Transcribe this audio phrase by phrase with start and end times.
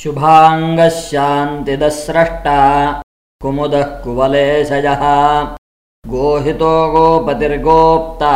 [0.00, 2.58] शुभाङ्गशान्तिदस्रष्टा
[3.42, 5.02] कुमुदः कुवलेशयः
[6.12, 8.34] गोहितो गोपतिर्गोप्ता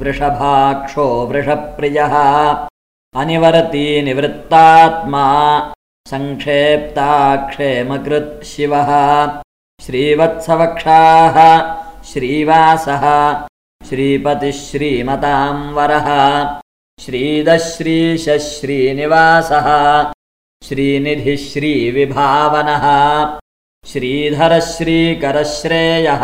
[0.00, 2.14] वृषभाक्षो वृषप्रियः।
[3.20, 5.24] अनिवर्ती निवृत्तात्मा
[6.10, 8.90] सङ्क्षेप्ताक्षेमकृत् शिवः।
[9.84, 11.36] श्रीवत्सवक्षाः
[12.10, 13.04] श्रीवासः
[13.88, 14.58] श्रीपतिः
[15.76, 16.08] वरः
[17.04, 19.68] श्रीदश्रीशश्रीनिवासः
[20.66, 22.84] श्रीनिधिः श्रीविभावनः
[23.90, 26.22] श्रीधरश्रीकरश्रेयः।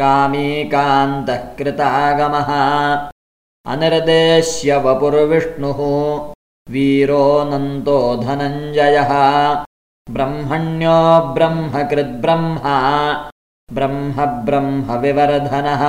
[0.00, 2.50] कामीकान्तः कृतागमः।
[3.72, 5.80] अनिर्देश्यवपुर्विष्णुः
[6.72, 9.12] वीरोऽनन्तो धनञ्जयः।
[10.10, 12.76] ब्रह्मण्यो ब्रह्मकृद्ब्रह्मा।
[13.72, 15.82] ब्रह्म ब्रह्मविवर्धनः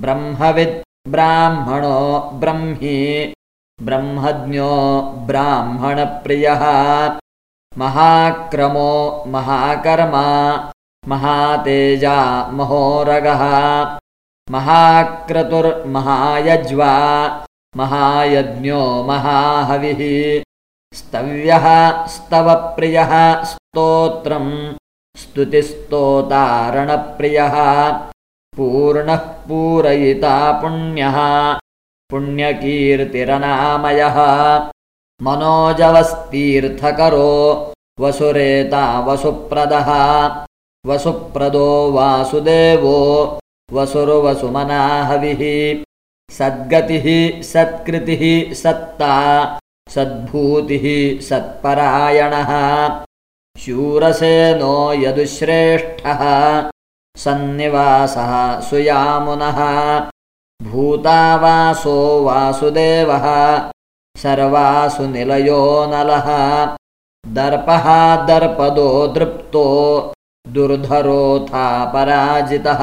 [0.00, 1.98] ब्रह्मविद् ब्राह्मणो
[2.40, 2.96] ब्रह्मी
[3.86, 4.72] ब्रह्मज्ञो
[5.28, 6.64] ब्राह्मणप्रियः
[7.82, 8.90] महाक्रमो
[9.34, 10.24] महाकर्मा
[11.12, 12.16] महातेजा
[12.58, 13.44] महोरगः
[14.48, 16.92] महाक्रतुर्महायज्वा
[17.80, 20.02] महायज्ञो महाहविः
[20.98, 21.66] स्तव्यः
[22.14, 23.12] स्तवप्रियः
[23.52, 24.52] स्तोत्रम्
[25.22, 27.56] स्तुतिस्तोतारणप्रियः
[28.52, 31.16] पूर्णः पूरयिता पुण्यः।
[32.10, 32.98] पुण्यकीर्तिरनामयः।
[35.22, 36.22] मनोजवस्तीर्थकरो।
[38.00, 39.90] वसुरेता वसुप्रदः।
[40.86, 43.38] वसुप्रदो वासुदेवो।
[43.72, 45.42] वसुर्वसुमनाहविः।
[46.30, 47.06] सद्गतिः
[47.42, 49.14] सत्कृतिः सत्ता।
[49.88, 52.52] सद्भूतिः सत्परायणः।
[53.58, 56.22] शूरसेनो यदुश्रेष्ठः
[57.24, 59.58] सन्निवासः सुयामुनः।
[60.62, 63.26] भूतावासो वासुदेवः
[64.16, 66.28] सर्वासु निलयो नलः।
[67.26, 67.86] दर्पः
[68.26, 69.64] दर्पदो दृप्तो
[70.48, 72.82] दुर्धरोथा पराजितः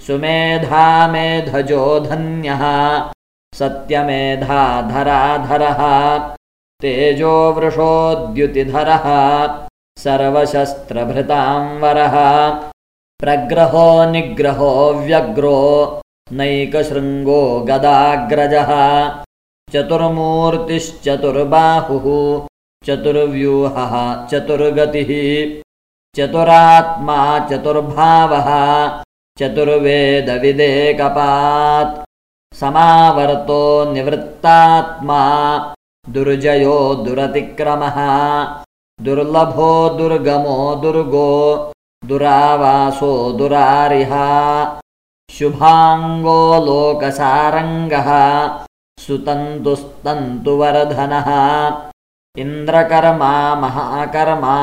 [0.04, 2.62] सुमेधामेधजो धन्यः।
[3.56, 5.82] सत्यमेधाधराधरः
[6.82, 9.06] तेजोवृषोद्युतिधरः
[9.98, 12.16] सर्वशस्त्रभृताम्बरः
[13.20, 18.72] प्रग्रहो निग्रहो व्यग्रो। नैकशृङ्गो गदाग्रजः।
[19.74, 22.48] चतुर्मूर्तिश्चतुर्बाहुः
[22.86, 23.94] चतुर्व्यूहः
[24.32, 25.12] चतुर्गतिः
[26.16, 27.18] चतुरात्मा
[27.50, 28.50] चतुर्भावः
[29.40, 31.94] चतुर्वेदविदेकपात्
[32.60, 33.62] समावर्तो
[33.94, 35.22] निवृत्तात्मा
[36.16, 36.76] दुर्जयो
[37.06, 37.98] दुरतिक्रमः
[39.00, 41.30] दुर्लभो दुर्गमो दुर्गो
[42.10, 44.14] दुरावासो दुरारिः
[45.30, 48.10] शुभाङ्गो लोकसारङ्गः
[48.98, 51.30] सुतन्तुस्तन्तुवर्धनः
[52.42, 54.54] इन्द्रकर्मा महाकर्मा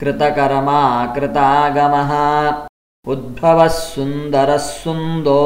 [0.00, 0.80] कृतकर्मा
[1.14, 2.12] कृतागमः
[3.12, 5.40] उद्भवः सुन्दरः सुन्दो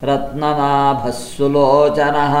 [0.00, 2.36] रत्ननाभः सुलोचनः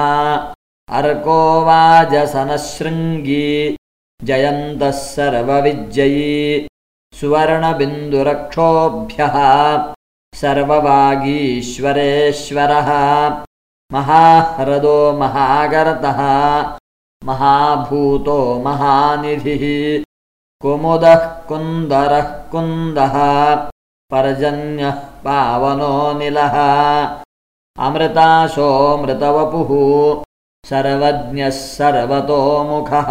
[0.98, 3.48] अर्को वाजसनशृङ्गी
[4.20, 6.30] जयन्तः सर्वविजयी
[7.20, 9.36] सुवर्णबिन्दुरक्षोभ्यः
[10.42, 12.90] सर्ववागीश्वरेश्वरः
[13.90, 16.22] महाह्रदो महागर्तः
[17.24, 19.64] महाभूतो महानिधिः।
[20.62, 23.14] कुमुदः कुन्दरः कुन्दः।
[24.10, 26.56] पर्जन्यः पावनोऽनिलः
[27.78, 29.70] अमृताशोऽमृतवपुः।
[30.68, 33.10] सर्वज्ञः सर्वतोमुखः